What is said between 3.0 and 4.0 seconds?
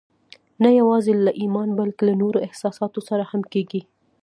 سره هم کېږي.